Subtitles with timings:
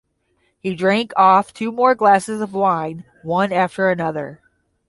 [0.59, 4.41] He drank off two more glasses of wine, one after another.